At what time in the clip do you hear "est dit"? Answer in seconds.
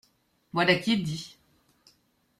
0.93-1.37